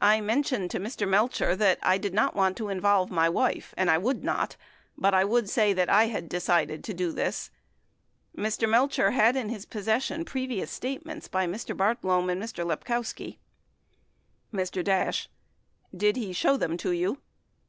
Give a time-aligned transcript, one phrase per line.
[0.00, 1.08] I mentioned to Mr.
[1.08, 4.56] Melcher that I did not want to involve my wife and w T ould not,
[4.96, 7.50] but I would say that I had decided to do this.
[8.36, 8.68] Mr.
[8.68, 11.76] Melcher had in his possession previous statements by Mr.
[11.76, 12.64] Bartlome and Mr.
[12.64, 13.38] Lepkowski.
[14.52, 14.84] 27 %^* Mr.
[14.84, 15.28] Dash.
[15.92, 17.18] Did he show them to you